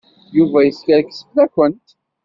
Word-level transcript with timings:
Yuba 0.37 0.59
yeskerkes 0.61 1.19
fell-awent. 1.33 1.87